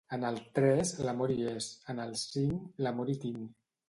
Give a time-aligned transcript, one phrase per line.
[0.15, 3.53] En el tres, l'amor hi és; en el cinc, l'amor hi tinc.